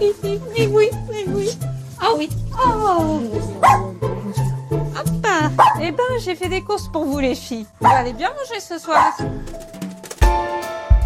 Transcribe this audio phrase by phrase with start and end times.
[0.00, 1.50] oui, mais oui, mais oui, mais oui, oui.
[2.00, 2.28] Ah oui.
[2.52, 3.20] Oh.
[3.62, 5.08] Hop.
[5.80, 7.66] Eh ben, j'ai fait des courses pour vous les filles.
[7.80, 9.16] Vous allez bien manger ce soir.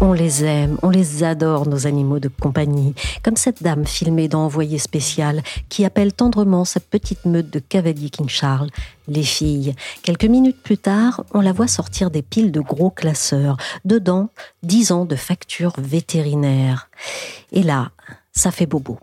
[0.01, 4.45] On les aime, on les adore, nos animaux de compagnie, comme cette dame filmée dans
[4.45, 8.69] Envoyé spécial qui appelle tendrement sa petite meute de cavaliers King Charles,
[9.09, 9.75] les filles.
[10.01, 14.29] Quelques minutes plus tard, on la voit sortir des piles de gros classeurs, dedans
[14.63, 16.89] dix ans de factures vétérinaires.
[17.51, 17.91] Et là,
[18.33, 18.99] ça fait bobo.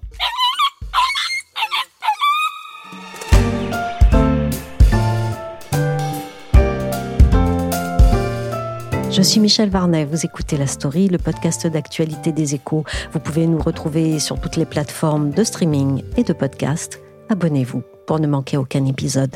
[9.11, 12.85] Je suis Michel Varnet, vous écoutez La Story, le podcast d'actualité des échos.
[13.13, 17.01] Vous pouvez nous retrouver sur toutes les plateformes de streaming et de podcast.
[17.31, 19.35] Abonnez-vous pour ne manquer aucun épisode.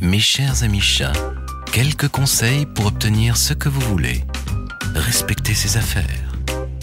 [0.00, 1.12] Mes chers amis chats,
[1.72, 4.24] quelques conseils pour obtenir ce que vous voulez.
[4.96, 6.31] Respectez ses affaires.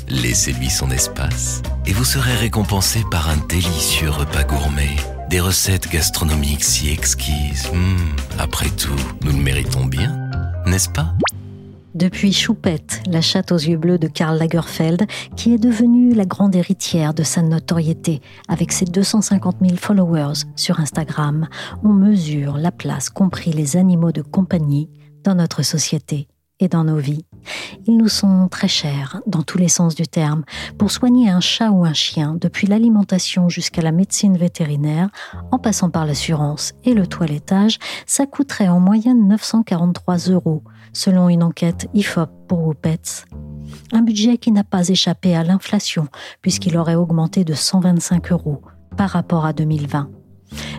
[0.10, 4.96] Laissez-lui son espace et vous serez récompensé par un délicieux repas gourmet.
[5.30, 7.70] Des recettes gastronomiques si exquises.
[7.72, 8.90] Hmm, après tout,
[9.24, 10.32] nous le méritons bien,
[10.66, 11.14] n'est-ce pas?
[11.94, 16.56] Depuis Choupette, la chatte aux yeux bleus de Karl Lagerfeld, qui est devenue la grande
[16.56, 21.48] héritière de sa notoriété avec ses 250 000 followers sur Instagram,
[21.84, 24.90] on mesure la place qu'ont pris les animaux de compagnie
[25.24, 26.29] dans notre société
[26.60, 27.26] et dans nos vies.
[27.86, 30.44] Ils nous sont très chers, dans tous les sens du terme.
[30.78, 35.10] Pour soigner un chat ou un chien, depuis l'alimentation jusqu'à la médecine vétérinaire,
[35.52, 40.64] en passant par l'assurance et le toilettage, ça coûterait en moyenne 943 euros,
[40.94, 43.26] selon une enquête IFOP pour Wopets.
[43.92, 46.08] Un budget qui n'a pas échappé à l'inflation,
[46.42, 48.62] puisqu'il aurait augmenté de 125 euros
[48.98, 50.10] par rapport à 2020.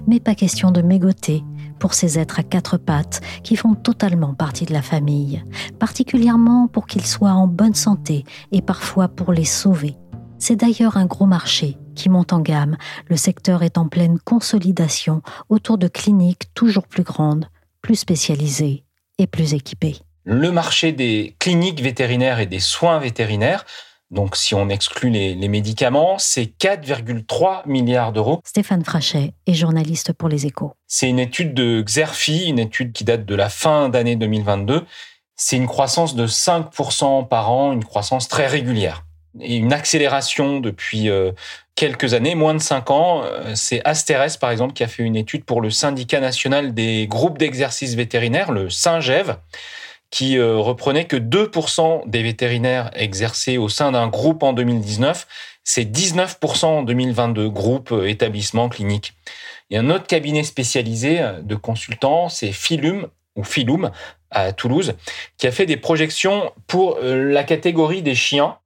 [0.07, 1.45] Mais pas question de mégoter
[1.81, 5.43] pour ces êtres à quatre pattes qui font totalement partie de la famille,
[5.81, 9.97] particulièrement pour qu'ils soient en bonne santé et parfois pour les sauver.
[10.39, 12.77] C'est d'ailleurs un gros marché qui monte en gamme.
[13.09, 17.47] Le secteur est en pleine consolidation autour de cliniques toujours plus grandes,
[17.83, 18.85] plus spécialisées
[19.19, 19.97] et plus équipées.
[20.25, 23.65] Le marché des cliniques vétérinaires et des soins vétérinaires
[24.11, 28.41] donc, si on exclut les, les médicaments, c'est 4,3 milliards d'euros.
[28.45, 30.73] Stéphane Frachet est journaliste pour Les Échos.
[30.89, 34.85] C'est une étude de Xerfi, une étude qui date de la fin d'année 2022.
[35.37, 39.05] C'est une croissance de 5% par an, une croissance très régulière.
[39.39, 41.31] Et une accélération depuis euh,
[41.77, 43.23] quelques années, moins de 5 ans.
[43.23, 47.07] Euh, c'est Asteres, par exemple, qui a fait une étude pour le syndicat national des
[47.07, 49.37] groupes d'exercice vétérinaires, le SINGEV
[50.11, 55.27] qui euh, reprenait que 2% des vétérinaires exercés au sein d'un groupe en 2019,
[55.63, 59.15] c'est 19% en 2022, groupe, euh, établissement, clinique.
[59.69, 63.07] Il y a un autre cabinet spécialisé euh, de consultants, c'est Philum
[63.37, 63.91] ou Philum
[64.33, 64.95] à Toulouse,
[65.39, 68.59] qui a fait des projections pour la catégorie des chiens.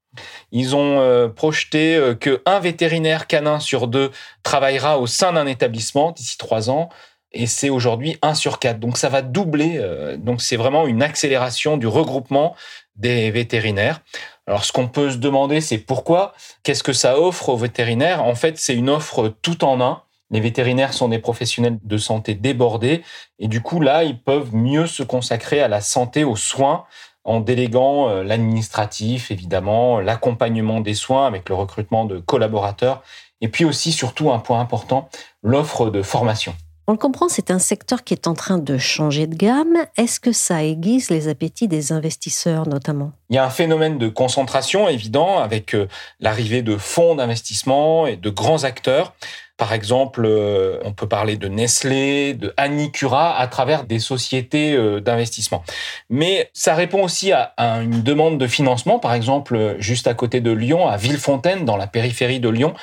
[0.52, 4.10] Ils ont projeté que un vétérinaire canin sur deux
[4.42, 6.90] travaillera au sein d'un établissement d'ici trois ans
[7.34, 8.78] et c'est aujourd'hui 1 sur 4.
[8.78, 9.76] Donc ça va doubler.
[9.78, 12.54] Euh, donc c'est vraiment une accélération du regroupement
[12.96, 14.00] des vétérinaires.
[14.46, 16.34] Alors ce qu'on peut se demander, c'est pourquoi?
[16.62, 18.24] Qu'est-ce que ça offre aux vétérinaires?
[18.24, 20.02] En fait, c'est une offre tout en un.
[20.30, 23.02] Les vétérinaires sont des professionnels de santé débordés
[23.38, 26.84] et du coup là, ils peuvent mieux se consacrer à la santé, aux soins
[27.24, 33.02] en déléguant euh, l'administratif, évidemment, l'accompagnement des soins avec le recrutement de collaborateurs
[33.40, 35.08] et puis aussi surtout un point important,
[35.42, 36.54] l'offre de formation.
[36.86, 39.78] On le comprend, c'est un secteur qui est en train de changer de gamme.
[39.96, 43.12] Est-ce que ça aiguise les appétits des investisseurs notamment?
[43.30, 45.88] Il y a un phénomène de concentration évident avec euh,
[46.20, 49.14] l'arrivée de fonds d'investissement et de grands acteurs.
[49.56, 55.00] Par exemple, euh, on peut parler de Nestlé, de Annicura à travers des sociétés euh,
[55.00, 55.64] d'investissement.
[56.10, 58.98] Mais ça répond aussi à une demande de financement.
[58.98, 62.74] Par exemple, juste à côté de Lyon, à Villefontaine, dans la périphérie de Lyon,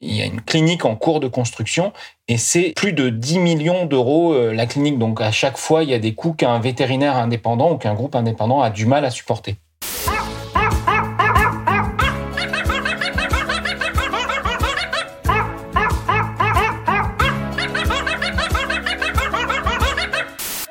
[0.00, 1.92] il y a une clinique en cours de construction
[2.28, 4.98] et c'est plus de 10 millions d'euros euh, la clinique.
[4.98, 8.14] Donc à chaque fois, il y a des coûts qu'un vétérinaire indépendant ou qu'un groupe
[8.14, 9.56] indépendant a du mal à supporter.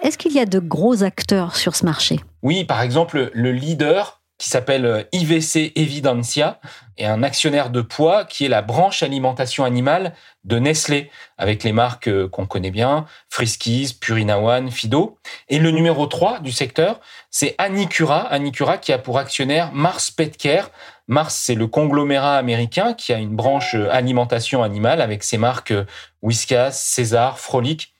[0.02, 2.20] Est-ce qu'il qu'il y a de gros acteurs sur ce marché?
[2.44, 6.60] Oui, par exemple, le leader qui s'appelle euh, IVC Evidencia
[6.98, 11.72] et un actionnaire de poids qui est la branche alimentation animale de Nestlé avec les
[11.72, 15.18] marques euh, qu'on connaît bien, Friskies, Purina One, Fido.
[15.50, 17.00] Et le numéro 3 du secteur,
[17.32, 20.70] c'est Anicura, Anicura qui a pour actionnaire Mars Petcare.
[21.08, 25.74] Mars, c'est le conglomérat américain qui a une branche euh, alimentation animale avec ses marques
[26.22, 27.95] Whiskas, César, Frolic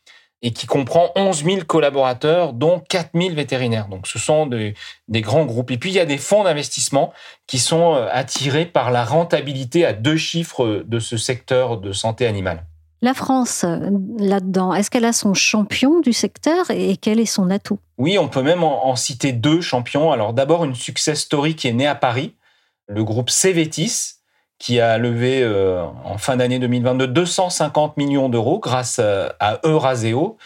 [0.46, 3.88] et qui comprend 11 000 collaborateurs, dont 4 000 vétérinaires.
[3.88, 4.76] Donc ce sont des,
[5.10, 5.72] grands groupes.
[5.72, 7.12] Et puis il y a des fonds d'investissement
[7.48, 12.28] qui sont euh, attirés par la rentabilité à deux chiffres de ce secteur de santé
[12.28, 12.64] animale.
[13.02, 13.90] La France, euh,
[14.20, 17.80] là-dedans, est-ce qu'elle a son champion du secteur et quel est son atout?
[17.98, 20.12] Oui, on peut même en, citer deux champions.
[20.12, 22.36] Alors d'abord, une success story qui est née à Paris,
[22.88, 24.18] le groupe Cévetis,
[24.60, 30.38] qui a levé euh, en fin d'année 2022 250 millions d'euros grâce à, Euraseo.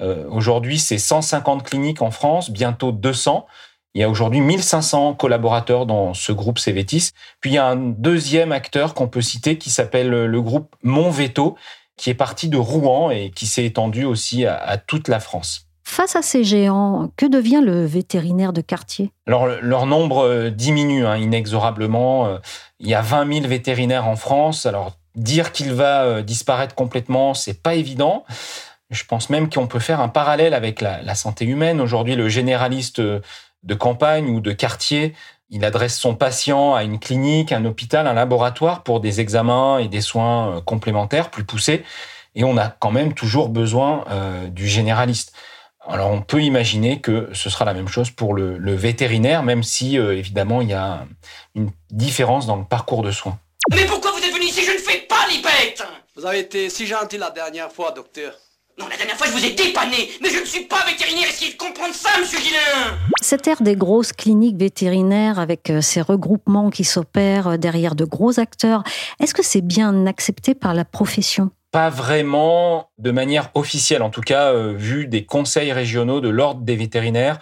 [0.00, 3.46] Euh, aujourd'hui, c'est 150 cliniques en France, bientôt 200.
[3.94, 7.10] Il y a aujourd'hui 1500 collaborateurs dans ce groupe Cévetis.
[7.40, 11.56] Puis il y a un deuxième acteur qu'on peut citer qui s'appelle le groupe Monveto,
[11.96, 15.71] qui est parti de Rouen et qui s'est étendu aussi à toute la France.
[15.92, 19.12] Face à ces géants, que devient le vétérinaire de quartier?
[19.26, 22.28] Alors, leur nombre euh, diminue hein, inexorablement.
[22.28, 22.38] Euh,
[22.80, 24.64] il y a 20 000 vétérinaires en France.
[24.64, 28.24] Alors, dire qu'il va euh, disparaître complètement, c'est pas évident.
[28.88, 31.78] Je pense même qu'on peut faire un parallèle avec la, santé humaine.
[31.78, 35.14] Aujourd'hui, le généraliste de campagne ou de quartier,
[35.50, 39.88] il adresse son patient à une clinique, un hôpital, un laboratoire pour des examens et
[39.88, 41.84] des soins complémentaires plus poussés.
[42.34, 44.04] Et on a quand même toujours besoin
[44.50, 45.34] du généraliste.
[45.88, 49.98] Alors on peut imaginer que ce sera la même chose pour le, vétérinaire, même si
[49.98, 51.06] euh, évidemment il y a
[51.54, 53.38] une différence dans le parcours de soins.
[53.70, 54.62] Mais pourquoi vous êtes venu ici?
[54.64, 55.82] Je ne fais pas l'IPET
[56.16, 58.32] Vous avez été si gentil la dernière fois, docteur.
[58.78, 61.52] Non, la dernière fois je vous ai dépanné, mais je ne suis pas vétérinaire, essayez
[61.52, 66.70] de comprendre ça, monsieur Guillain Cette ère des grosses cliniques vétérinaires avec euh, ces regroupements
[66.70, 68.82] qui s'opèrent euh, derrière de gros acteurs,
[69.20, 71.50] est-ce que c'est bien accepté par la profession?
[71.72, 76.60] Pas vraiment de manière officielle, en tout cas euh, vu des conseils régionaux de l'ordre
[76.60, 77.40] des vétérinaires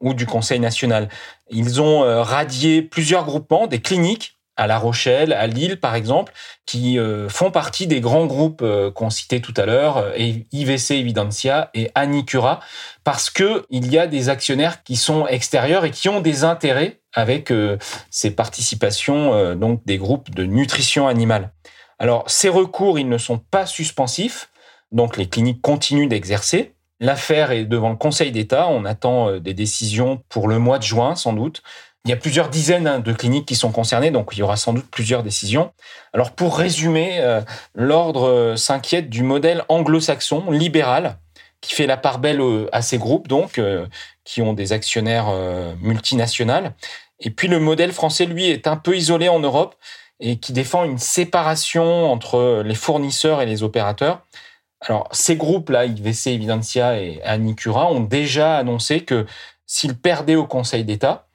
[0.00, 1.08] ou du Conseil national.
[1.50, 6.32] Ils ont euh, radié plusieurs groupements, des cliniques à La Rochelle, à Lille par exemple,
[6.66, 11.90] qui euh, font partie des grands groupes qu'on citait tout à l'heure, IVC Evidencia et
[11.96, 12.60] Anicura,
[13.02, 17.00] parce que il y a des actionnaires qui sont extérieurs et qui ont des intérêts
[17.12, 17.52] avec
[18.10, 21.50] ces participations donc des groupes de nutrition animale.
[22.04, 24.50] Alors, ces recours, ils ne sont pas suspensifs,
[24.92, 26.74] donc les cliniques continuent d'exercer.
[27.00, 30.82] L'affaire est devant le Conseil d'État, on attend euh, des décisions pour le mois de
[30.82, 31.62] juin sans doute.
[32.04, 34.58] Il y a plusieurs dizaines hein, de cliniques qui sont concernées, donc il y aura
[34.58, 35.72] sans doute plusieurs décisions.
[36.12, 37.40] Alors pour résumer, euh,
[37.74, 41.16] l'ordre euh, s'inquiète du modèle anglo-saxon libéral
[41.62, 42.42] qui fait la part belle
[42.72, 43.58] à ces groupes, donc
[44.24, 45.32] qui ont des actionnaires
[45.80, 46.68] multinationaux.
[47.20, 49.74] Et puis le modèle français, lui, est un peu isolé en Europe
[50.20, 54.22] et qui défend une séparation entre les fournisseurs et les opérateurs.
[54.80, 59.26] Alors, ces groupes-là, IVC, Evidencia et Anicura, ont déjà annoncé que
[59.66, 61.26] s'ils perdaient au Conseil d'État,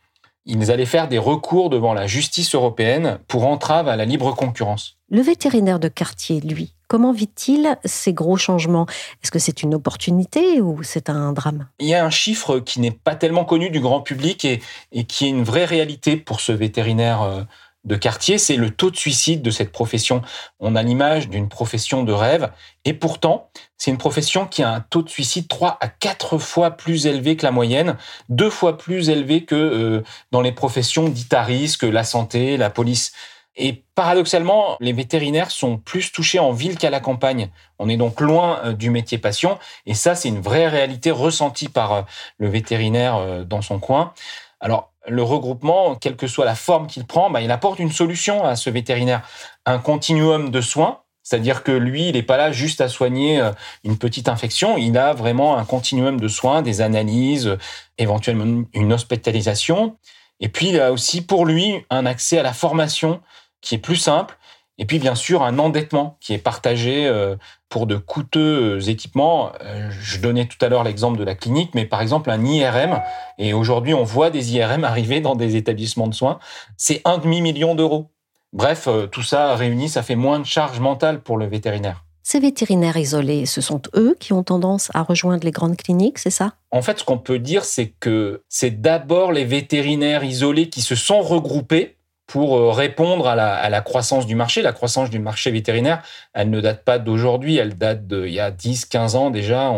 [0.45, 4.97] ils allaient faire des recours devant la justice européenne pour entrave à la libre concurrence.
[5.09, 8.85] Le vétérinaire de quartier, lui, comment vit-il ces gros changements?
[9.23, 11.67] Est-ce que c'est une opportunité ou c'est un drame?
[11.79, 14.61] Il y a un chiffre qui n'est pas tellement connu du grand public et,
[14.91, 17.43] et, qui est une vraie réalité pour ce vétérinaire euh,
[17.85, 20.21] de quartier, c'est le taux de suicide de cette profession.
[20.59, 22.51] On a l'image d'une profession de rêve,
[22.83, 26.71] et pourtant, c'est une profession qui a un taux de suicide 3 à 4 fois
[26.71, 27.95] plus élevé que la moyenne,
[28.27, 32.69] deux fois plus élevé que euh, dans les professions dites à risque, la santé, la
[32.69, 33.13] police.
[33.55, 37.49] Et paradoxalement, les vétérinaires sont plus touchés en ville qu'à la campagne.
[37.77, 41.69] On est donc loin euh, du métier patient, et ça, c'est une vraie réalité ressentie
[41.69, 42.01] par euh,
[42.39, 44.13] le vétérinaire dans son coin.
[44.59, 48.43] Alors, le regroupement, quelle que soit la forme qu'il prend, bah, il apporte une solution
[48.43, 49.21] à ce vétérinaire.
[49.65, 53.51] Un continuum de soins, c'est-à-dire que lui, il n'est pas là juste à soigner euh,
[53.83, 57.57] une petite infection, il a vraiment un continuum de soins, des analyses,
[57.97, 59.95] éventuellement une hospitalisation.
[60.39, 63.21] Et puis, il a aussi pour lui un accès à la formation
[63.61, 64.38] qui est plus simple,
[64.79, 67.35] et puis, bien sûr, un endettement qui est partagé euh,
[67.67, 69.51] pour de coûteux équipements.
[69.61, 73.01] Euh, je donnais tout à l'heure l'exemple de la clinique, mais par exemple, un IRM,
[73.37, 76.39] et aujourd'hui, on voit des IRM arriver dans des établissements de soins,
[76.77, 78.09] c'est un demi-million d'euros.
[78.53, 82.05] Bref, euh, tout ça réuni, ça fait moins de charge mentale pour le vétérinaire.
[82.23, 86.29] Ces vétérinaires isolés, ce sont eux qui ont tendance à rejoindre les grandes cliniques, c'est
[86.29, 86.53] ça?
[86.71, 90.95] En fait, ce qu'on peut dire, c'est que c'est d'abord les vétérinaires isolés qui se
[90.95, 91.97] sont regroupés
[92.29, 94.61] pour euh, répondre à la, croissance du marché.
[94.61, 98.51] La croissance du marché vétérinaire, elle ne date pas d'aujourd'hui, elle date d'il y a
[98.51, 99.73] 10, 15 ans déjà.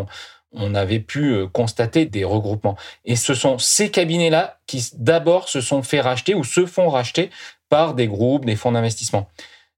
[0.53, 2.75] on avait pu euh, constater des regroupements.
[3.05, 7.29] Et ce sont ces cabinets-là qui d'abord se sont fait racheter ou se font racheter
[7.69, 9.29] par des groupes, des fonds d'investissement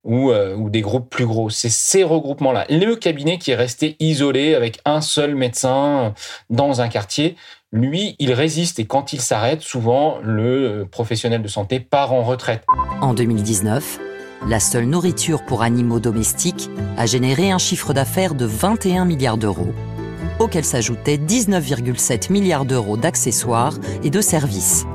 [0.03, 1.51] ou, euh, ou des groupes plus gros.
[1.51, 2.65] C'est ces regroupements-là.
[2.69, 6.13] Le cabinet qui est resté isolé avec un seul médecin
[6.49, 7.35] dans un quartier,
[7.73, 12.63] lui, il résiste et quand il s'arrête, souvent, le professionnel de santé part en retraite.
[13.01, 13.99] En 2019,
[14.47, 19.73] la seule nourriture pour animaux domestiques a généré un chiffre d'affaires de 21 milliards d'euros,
[20.39, 24.85] auquel s'ajoutaient 19,7 milliards d'euros d'accessoires et de services.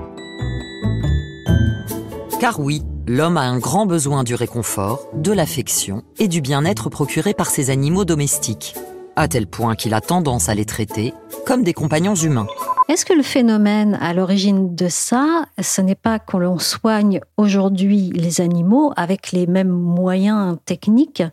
[2.39, 7.35] Car oui, l'homme a un grand besoin du réconfort, de l'affection et du bien-être procuré
[7.35, 8.77] par ses animaux domestiques,
[9.19, 11.13] à tel point qu'il a tendance à les traiter
[11.45, 12.47] comme des compagnons humains.
[12.89, 18.13] Est-ce que le phénomène à l'origine de ça, ce n'est pas qu'on l'on soigne aujourd'hui
[18.15, 21.25] les animaux avec les mêmes moyens techniques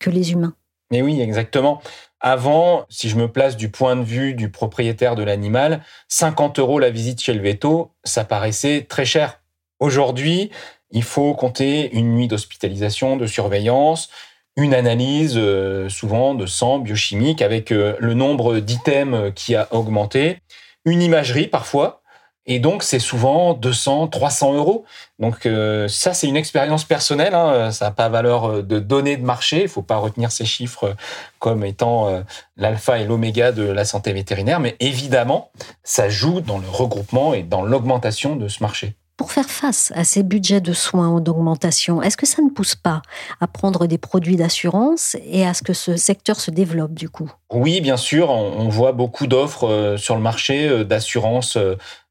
[0.00, 0.54] que les humains?
[0.90, 1.80] Mais oui, exactement.
[2.20, 6.80] Avant, si je me place du point de vue du propriétaire de l'animal, 50 euros
[6.80, 9.40] la visite chez le veto, ça paraissait très cher.
[9.78, 10.50] Aujourd'hui,
[10.90, 14.08] il faut compter une nuit d'hospitalisation, de surveillance,
[14.58, 20.40] une analyse euh, souvent de sang biochimique avec euh, le nombre d'items qui a augmenté,
[20.84, 22.02] une imagerie parfois,
[22.44, 24.84] et donc c'est souvent 200, 300 euros.
[25.20, 27.70] Donc euh, ça c'est une expérience personnelle, hein.
[27.70, 30.96] ça n'a pas valeur de données de marché, il faut pas retenir ces chiffres
[31.38, 32.24] comme étant
[32.56, 35.52] l'alpha et l'oméga de la santé vétérinaire, mais évidemment
[35.84, 38.96] ça joue dans le regroupement et dans l'augmentation de ce marché.
[39.18, 42.76] Pour faire face à ces budgets de soins en augmentation, est-ce que ça ne pousse
[42.76, 43.02] pas
[43.40, 47.28] à prendre des produits d'assurance et à ce que ce secteur se développe du coup?
[47.52, 51.58] Oui, bien sûr, on voit beaucoup d'offres sur le marché d'assurance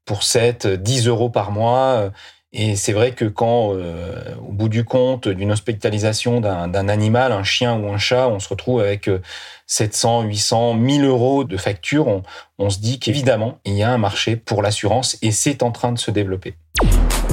[0.04, 2.10] pour 7, 10 euros par mois.
[2.52, 7.74] Et c'est vrai que quand, au bout du compte, d'une hospitalisation d'un animal, un chien
[7.78, 9.08] ou un chat, on se retrouve avec
[9.66, 12.22] 700, 800, 1000 euros de facture,
[12.58, 15.92] on se dit qu'évidemment, il y a un marché pour l'assurance et c'est en train
[15.92, 16.54] de se développer.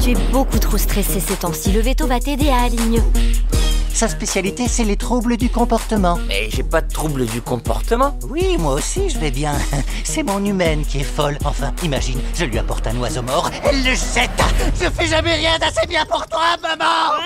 [0.01, 1.71] Tu es beaucoup trop stressé ces temps-ci.
[1.71, 3.01] Le veto va t'aider à aller mieux.
[3.95, 6.19] Sa spécialité, c'est les troubles du comportement.
[6.27, 8.19] Mais j'ai pas de troubles du comportement.
[8.29, 9.53] Oui, moi aussi, je vais bien.
[10.03, 11.37] C'est mon humaine qui est folle.
[11.45, 14.29] Enfin, imagine, je lui apporte un oiseau mort, elle le jette.
[14.81, 17.21] Je fais jamais rien d'assez bien pour toi, maman.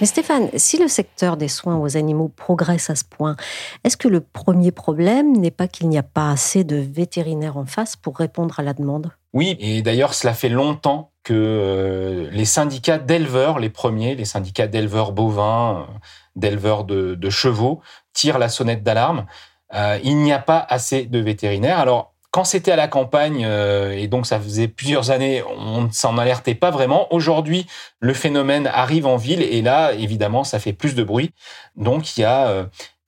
[0.00, 3.34] Mais Stéphane, si le secteur des soins aux animaux progresse à ce point,
[3.82, 7.66] est-ce que le premier problème n'est pas qu'il n'y a pas assez de vétérinaires en
[7.66, 9.10] face pour répondre à la demande?
[9.32, 14.68] Oui, et d'ailleurs, cela fait longtemps que euh, les syndicats d'éleveurs, les premiers, les syndicats
[14.68, 15.92] d'éleveurs bovins, euh,
[16.36, 17.80] d'éleveurs de, chevaux,
[18.12, 19.26] tirent la sonnette d'alarme.
[19.74, 21.80] Euh, il n'y a pas assez de vétérinaires.
[21.80, 26.18] Alors, quand c'était à la campagne, et donc ça faisait plusieurs années, on ne s'en
[26.18, 27.12] alertait pas vraiment.
[27.14, 27.64] Aujourd'hui,
[28.00, 31.30] le phénomène arrive en ville et là, évidemment, ça fait plus de bruit.
[31.76, 32.66] Donc, il y a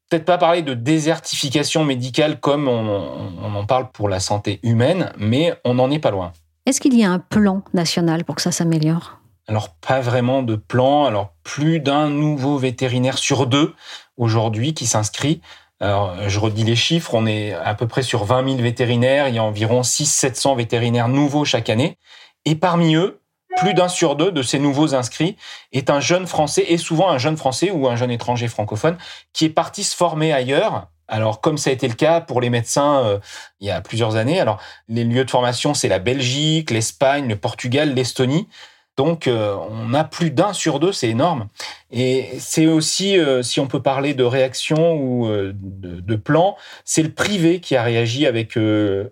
[0.09, 5.55] peut-être pas parler de désertification médicale comme on, en parle pour la santé humaine, mais
[5.65, 6.33] on n'en est pas loin.
[6.67, 9.21] Est-ce qu'il y a un plan national pour que ça s'améliore?
[9.47, 11.05] Alors, pas vraiment de plan.
[11.05, 13.73] Alors, plus d'un nouveau vétérinaire sur deux
[14.17, 15.41] aujourd'hui qui s'inscrit.
[15.79, 17.15] Alors, je redis les chiffres.
[17.15, 19.29] On est à peu près sur 20 000 vétérinaires.
[19.29, 21.99] Il y a environ 600-700 vétérinaires nouveaux chaque année.
[22.45, 23.21] Et parmi eux,
[23.59, 25.37] plus d'un sur deux de ces nouveaux inscrits
[25.73, 28.99] est un jeune Français, et souvent un jeune Français ou un jeune étranger francophone,
[29.33, 30.89] qui est parti se former ailleurs.
[31.09, 33.19] Alors, comme ça a été le cas pour les médecins euh,
[33.61, 37.37] il y a plusieurs années, alors les lieux de formation, c'est la Belgique, l'Espagne, le
[37.37, 38.49] Portugal, l'Estonie.
[38.97, 41.49] Donc, euh, on a plus d'un sur deux, c'est énorme.
[41.91, 47.03] Et c'est aussi, euh, si on peut parler de réaction ou de, de, plan, c'est
[47.03, 48.57] le privé qui a réagi avec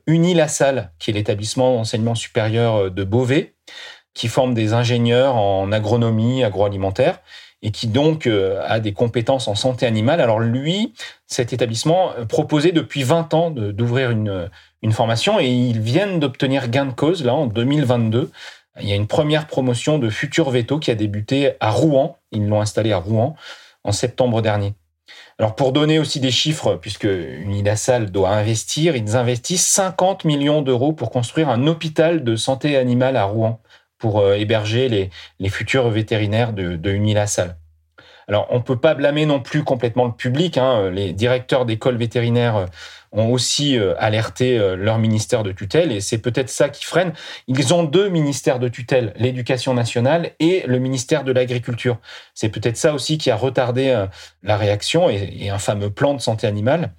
[0.07, 3.55] Unilassal, qui est l'établissement d'enseignement supérieur de Beauvais,
[4.15, 7.21] qui forme des ingénieurs en agronomie agroalimentaire
[7.65, 10.21] et qui donc euh, a des compétences en santé animale.
[10.21, 10.93] Alors lui,
[11.27, 14.51] cet établissement euh, proposait depuis 20 ans d'ouvrir une,
[14.93, 18.31] formation et ils viennent d'obtenir gain de cause là en 2022.
[18.81, 22.19] Il y a une première promotion de Futur Veto qui a débuté à Rouen.
[22.33, 23.35] Ils l'ont installé à Rouen
[23.83, 24.75] en septembre dernier.
[25.39, 30.93] Alors pour donner aussi des chiffres, puisque Unilassal doit investir, ils investissent 50 millions d'euros
[30.93, 33.61] pour construire un hôpital de santé animale à Rouen
[34.05, 37.57] pour euh, héberger les, futurs vétérinaires de, de Unilassal.
[38.29, 40.59] Alors, on ne peut pas blâmer non plus complètement le public.
[40.59, 40.91] Hein.
[40.91, 42.67] Les directeurs d'écoles vétérinaires euh,
[43.13, 47.15] ont aussi euh, alerté leur ministère de tutelle et c'est peut-être ça qui freine.
[47.49, 51.97] Ils ont deux ministères de tutelle, l'éducation nationale et le ministère de l'agriculture.
[52.35, 54.05] C'est peut-être ça aussi qui a retardé
[54.43, 56.93] la réaction et un fameux plan de santé animale.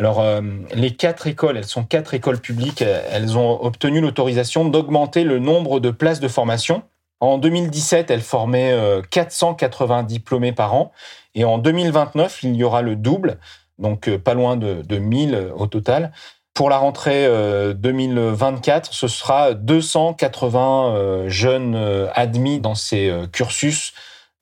[0.00, 0.40] Alors, euh,
[0.72, 5.78] les quatre écoles, elles sont quatre écoles publiques, elles ont obtenu l'autorisation d'augmenter le nombre
[5.78, 6.84] de places de formation.
[7.20, 8.74] En 2017, elles formaient
[9.10, 10.90] 480 euh, diplômés par an.
[11.34, 13.36] Et en 2029, il y aura le double.
[13.78, 16.12] donc euh, pas loin de, de 1000 au total.
[16.54, 17.28] Pour la rentrée
[17.74, 21.76] 2024, ce sera 280 jeunes
[22.14, 23.92] admis dans ces cursus,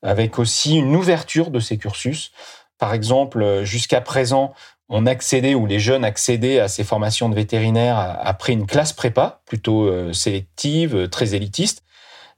[0.03, 2.33] avec aussi une ouverture de ces cursus.
[2.79, 4.55] Par exemple, jusqu'à présent,
[4.88, 9.40] on accédait ou les jeunes accédaient à ces formations de vétérinaires après une classe prépa
[9.45, 11.83] plutôt euh, sélective, euh, très élitiste.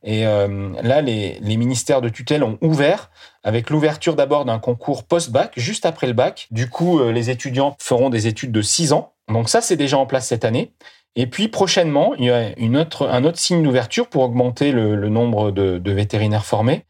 [0.02, 3.11] Et euh, là, les, ministères de tutelle ont ouvert
[3.45, 6.49] avec l'ouverture d'abord d'un concours post-bac, juste après le bac.
[6.50, 9.12] Du coup, les étudiants feront des études de six ans.
[9.28, 10.73] Donc ça, c'est déjà en place cette année.
[11.16, 15.09] Et puis prochainement, il y a une autre, un autre signe d'ouverture pour augmenter le,
[15.11, 16.87] nombre de, vétérinaires formés.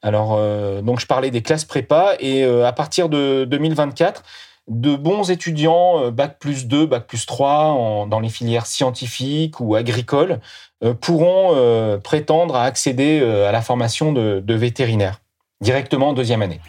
[0.00, 0.38] Alors,
[0.82, 4.22] donc je parlais des classes prépa et à partir de 2024,
[4.68, 9.74] de bons étudiants, euh, bac plus 2, bac plus 3, dans les filières scientifiques ou
[9.74, 10.40] agricoles,
[10.82, 15.20] euh, pourront euh, prétendre à accéder à la formation de, de vétérinaire
[15.60, 16.60] directement en deuxième année.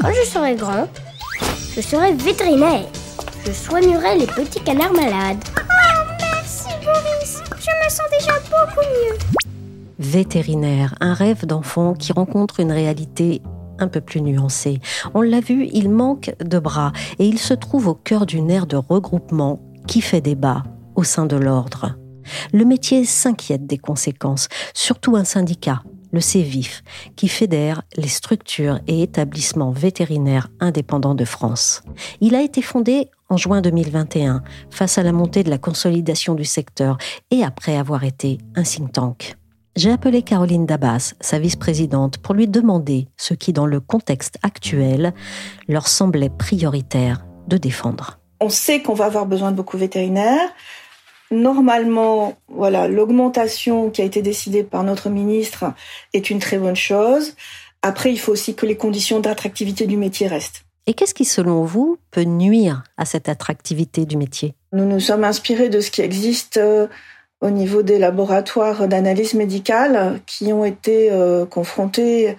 [0.00, 0.88] Quand je serai grand,
[1.74, 2.86] je serai vétérinaire.
[3.46, 5.44] Je soignerai les petits canards malades.
[5.56, 9.18] Oh, merci Boris, je me sens déjà beaucoup mieux.
[9.98, 13.42] Vétérinaire, un rêve d'enfant qui rencontre une réalité
[13.78, 14.80] un peu plus nuancé.
[15.14, 18.66] On l'a vu, il manque de bras et il se trouve au cœur d'une ère
[18.66, 20.62] de regroupement qui fait débat
[20.94, 21.96] au sein de l'ordre.
[22.52, 26.82] Le métier s'inquiète des conséquences, surtout un syndicat, le CEVIF,
[27.16, 31.82] qui fédère les structures et établissements vétérinaires indépendants de France.
[32.20, 36.44] Il a été fondé en juin 2021 face à la montée de la consolidation du
[36.44, 36.98] secteur
[37.30, 39.36] et après avoir été un think tank.
[39.76, 45.12] J'ai appelé Caroline Dabas, sa vice-présidente, pour lui demander ce qui, dans le contexte actuel,
[45.66, 48.20] leur semblait prioritaire de défendre.
[48.40, 50.48] On sait qu'on va avoir besoin de beaucoup de vétérinaires.
[51.32, 55.64] Normalement, voilà, l'augmentation qui a été décidée par notre ministre
[56.12, 57.34] est une très bonne chose.
[57.82, 60.64] Après, il faut aussi que les conditions d'attractivité du métier restent.
[60.86, 64.54] Et qu'est-ce qui, selon vous, peut nuire à cette attractivité du métier?
[64.72, 66.86] Nous nous sommes inspirés de ce qui existe euh,
[67.44, 72.38] au niveau des laboratoires d'analyse médicale qui ont été euh, confrontés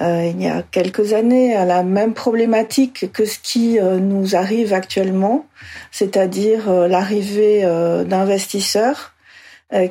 [0.00, 4.34] euh, il y a quelques années à la même problématique que ce qui euh, nous
[4.34, 5.46] arrive actuellement,
[5.92, 7.62] c'est-à-dire l'arrivée
[8.06, 9.12] d'investisseurs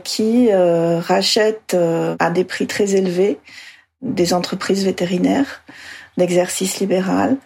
[0.04, 1.76] qui rachètent
[2.20, 3.39] à des prix très élevés
[4.02, 5.63] des entreprises vétérinaires
[6.17, 7.38] d'exercice libéral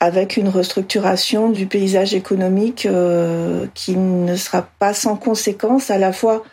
[0.00, 6.12] avec une restructuration du paysage économique euh, qui ne sera pas sans conséquence à la
[6.12, 6.44] fois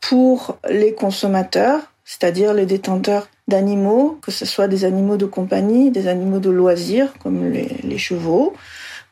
[0.00, 6.08] pour les consommateurs, c'est-à-dire les détenteurs d'animaux, que ce soit des animaux de compagnie, des
[6.08, 8.54] animaux de loisirs comme les, chevaux,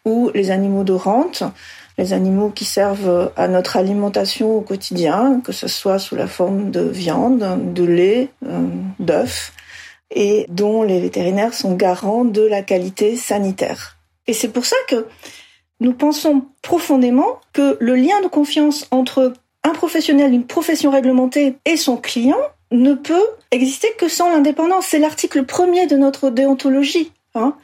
[0.04, 1.44] ou les animaux de rente,
[1.98, 6.70] les animaux qui servent à notre alimentation au quotidien, que ce soit sous la forme
[6.70, 8.66] de viande, de lait, euh,
[8.98, 9.52] d'œufs,
[10.10, 13.96] et dont les vétérinaires sont garants de la qualité sanitaire.
[14.26, 15.06] Et c'est pour ça que
[15.80, 19.32] nous pensons profondément que le lien de confiance entre
[19.64, 22.38] un professionnel d'une profession réglementée et son client
[22.70, 24.86] ne peut exister que sans l'indépendance.
[24.88, 27.12] C'est l'article premier de notre déontologie.
[27.34, 27.54] Hein.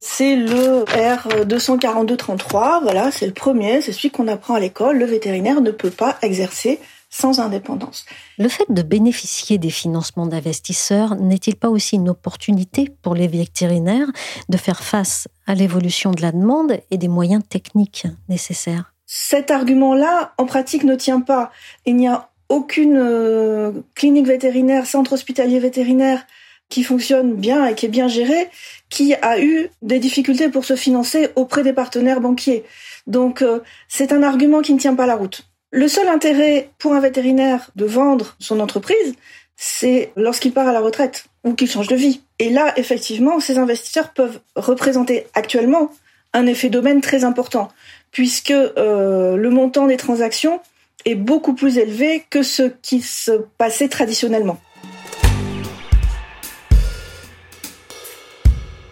[0.00, 4.98] C'est le R 242-33, voilà, c'est le premier, c'est celui qu'on apprend à l'école.
[4.98, 6.78] Le vétérinaire ne peut pas exercer
[7.10, 8.04] sans indépendance.
[8.38, 14.08] Le fait de bénéficier des financements d'investisseurs n'est-il pas aussi une opportunité pour les vétérinaires
[14.48, 18.92] de faire face à l'évolution de la demande et des moyens techniques nécessaires?
[19.06, 21.50] Cet argument-là, en pratique, ne tient pas.
[21.86, 26.26] Il n'y a aucune euh, clinique vétérinaire, centre hospitalier vétérinaire
[26.68, 28.50] qui fonctionne bien et qui est bien géré,
[28.90, 32.64] qui a eu des difficultés pour se financer auprès des partenaires banquiers.
[33.06, 35.47] Donc euh, c'est un argument qui ne tient pas la route.
[35.70, 39.14] Le seul intérêt pour un vétérinaire de vendre son entreprise,
[39.54, 42.22] c'est lorsqu'il part à la retraite ou qu'il change de vie.
[42.38, 45.90] Et là, effectivement, ces investisseurs peuvent représenter actuellement
[46.32, 47.70] un effet domaine très important,
[48.12, 50.60] puisque euh, le montant des transactions
[51.04, 54.58] est beaucoup plus élevé que ce qui se passait traditionnellement.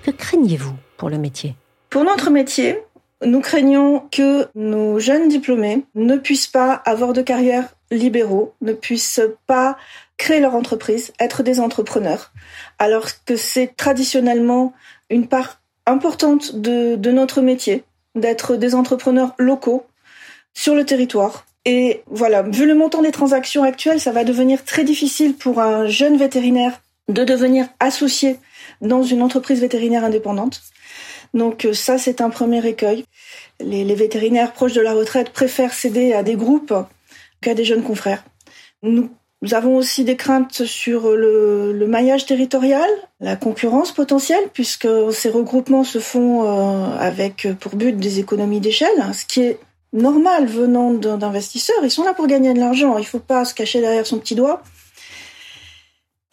[0.03, 1.55] Que craignez-vous pour le métier?
[1.89, 2.79] Pour notre métier,
[3.25, 9.21] nous craignons que nos jeunes diplômés ne puissent pas avoir de carrière libéraux, ne puissent
[9.47, 9.77] pas
[10.17, 12.33] créer leur entreprise, être des entrepreneurs,
[12.79, 14.73] alors que c'est traditionnellement
[15.11, 19.87] une part importante de, de notre métier, d'être des entrepreneurs locaux
[20.55, 21.47] sur le territoire.
[21.65, 25.87] Et voilà, vu le montant des transactions actuelles, ça va devenir très difficile pour un
[25.87, 28.39] jeune vétérinaire de devenir associé
[28.81, 30.63] dans une entreprise vétérinaire indépendante.
[31.35, 33.05] Donc euh, ça, c'est un premier écueil.
[33.61, 36.75] Les, vétérinaires proches de la retraite préfèrent céder à des groupes
[37.41, 38.25] qu'à des jeunes confrères.
[38.83, 39.09] Nous
[39.53, 42.89] avons aussi des craintes sur le, maillage territorial,
[43.21, 49.01] la concurrence potentielle, puisque ces regroupements se font euh, avec pour but des économies d'échelle,
[49.01, 49.59] hein, ce qui est
[49.93, 51.83] normal venant d'investisseurs.
[51.83, 52.99] Ils sont là pour gagner de l'argent.
[52.99, 54.63] Il ne faut pas se cacher derrière son petit doigt.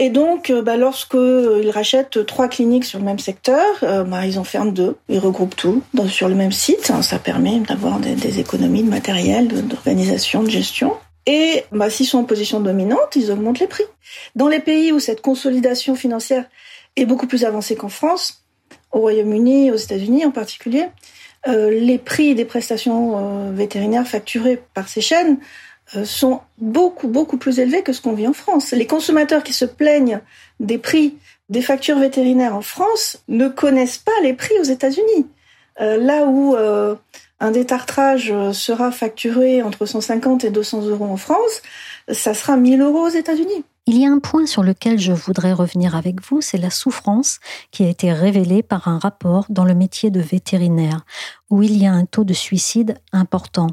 [0.03, 4.37] Et donc, euh, bah, lorsqu'ils rachètent trois cliniques sur le même secteur, euh, bah, ils
[4.37, 4.97] en ferment deux.
[5.07, 6.91] Ils regroupent tout sur le même site.
[7.01, 10.91] Ça permet d'avoir des, économies de matériel, d'organisation, de gestion.
[11.25, 13.85] Et bah, s'ils sont en position dominante, ils augmentent les prix.
[14.35, 16.43] Dans les pays où cette consolidation financière
[16.97, 18.43] est beaucoup plus avancée qu'en France,
[18.91, 20.87] au Royaume-Uni, aux États-Unis en particulier,
[21.47, 25.43] euh, les prix des prestations euh, vétérinaires facturées par ces chaînes euh,
[26.05, 28.71] sont beaucoup, beaucoup plus élevés que ce qu'on vit en France.
[28.71, 30.19] Les consommateurs qui se plaignent
[30.59, 31.17] des prix
[31.49, 35.27] des factures vétérinaires en France ne connaissent pas les prix aux États-Unis.
[35.79, 36.55] là où
[37.39, 41.61] un détartrage sera facturé entre 150 et 200 euros en France,
[42.11, 43.63] ça sera 1000 euros aux États-Unis.
[43.85, 47.39] Il y a un point sur lequel je voudrais revenir avec vous, c'est la souffrance
[47.69, 51.01] qui a été révélée par un rapport dans le métier de vétérinaire,
[51.49, 53.67] où il y a un taux de suicide important.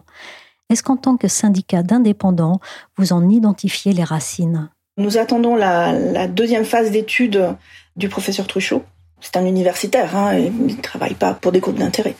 [0.70, 2.61] Est-ce qu'en tant que syndicat d'indépendants,
[2.96, 4.70] vous en identifiez les racines?
[4.96, 7.56] Nous attendons la, deuxième phase d'étude
[7.96, 8.85] du professeur Truchot.
[9.20, 12.14] C'est un universitaire, hein, il ne travaille pas pour des groupes d'intérêt.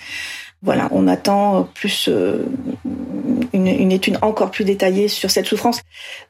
[0.63, 2.45] Voilà, on attend plus euh,
[3.55, 5.81] une, étude encore plus détaillée sur cette souffrance,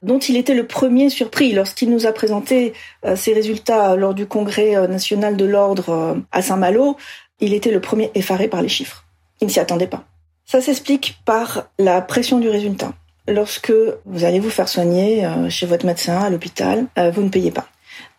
[0.02, 2.72] dont il était le premier surpris lorsqu'il nous a présenté
[3.04, 6.96] euh, ses résultats lors du congrès euh, national de l'ordre à Saint-Malo.
[7.40, 9.04] Il était le premier effaré par les chiffres.
[9.40, 10.04] Il ne s'y attendait pas.
[10.50, 12.92] Ça s'explique par la pression du résultat.
[13.28, 13.72] Lorsque
[14.04, 17.68] vous allez vous faire soigner chez votre médecin à l'hôpital, vous ne payez pas.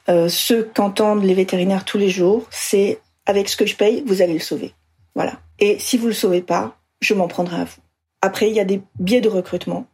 [0.08, 4.32] Ce qu'entendent les vétérinaires tous les jours, c'est avec ce que je paye, vous allez
[4.32, 4.74] le sauver.
[5.14, 5.42] Voilà.
[5.60, 7.82] Et si vous le sauvez pas, je m'en prendrai à vous.
[8.22, 9.88] Après, il y a des biais de recrutement.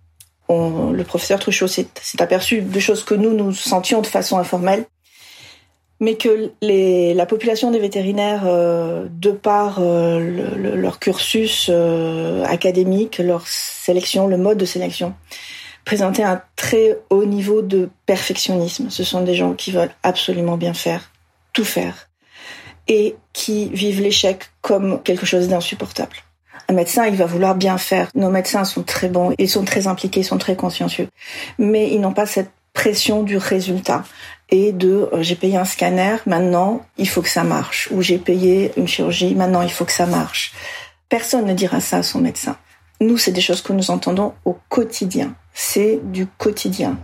[0.47, 1.87] le professeur Truchot s'est
[2.19, 4.85] aperçu de choses que nous, nous sentions de façon informelle,
[5.99, 10.19] mais que la population des vétérinaires, euh, de par euh,
[10.75, 15.15] leur cursus euh, académique, leur sélection, le mode de sélection,
[15.85, 18.89] présentait un très haut niveau de perfectionnisme.
[18.89, 21.11] Ce sont des gens qui veulent absolument bien faire,
[21.53, 22.09] tout faire
[22.87, 26.17] et qui vivent l'échec comme quelque chose d'insupportable.
[26.69, 28.09] Un médecin, il va vouloir bien faire.
[28.13, 31.07] Nos médecins sont très bons, ils sont très impliqués, ils sont très consciencieux.
[31.57, 34.03] Mais ils n'ont pas cette pression du résultat
[34.51, 37.89] et de euh, j'ai payé un scanner, maintenant il faut que ça marche.
[37.89, 40.53] Ou j'ai payé une chirurgie, maintenant il faut que ça marche.
[41.09, 42.55] Personne ne dira ça à son médecin.
[43.01, 45.33] Nous, c'est des choses que nous entendons au quotidien.
[45.55, 46.99] C'est du quotidien.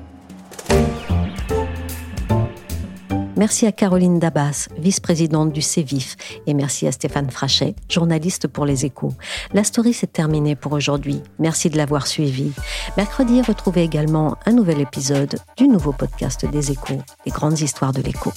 [3.36, 6.16] Merci à Caroline Dabas, vice-présidente du CEVIF,
[6.46, 9.14] et merci à Stéphane Frachet, journaliste pour Les Échos.
[9.54, 11.22] La story s'est terminée pour aujourd'hui.
[11.40, 12.52] Merci de l'avoir suivi.
[12.96, 18.04] Mercredi, retrouvez également un nouvel épisode du nouveau podcast des Échos, les grandes histoires de
[18.04, 18.32] l'écho.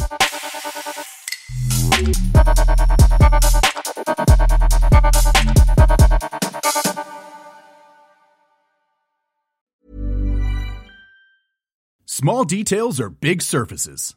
[12.06, 14.16] Small details are big surfaces.